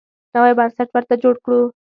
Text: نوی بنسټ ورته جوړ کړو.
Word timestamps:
نوی 0.33 0.53
بنسټ 0.57 0.89
ورته 0.93 1.15
جوړ 1.23 1.35
کړو. 1.45 1.61